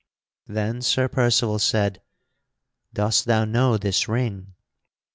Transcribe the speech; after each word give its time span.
Then 0.47 0.81
Sir 0.81 1.07
Percival 1.07 1.59
said, 1.59 2.01
"Dost 2.91 3.25
thou 3.25 3.45
know 3.45 3.77
this 3.77 4.07
ring?" 4.07 4.55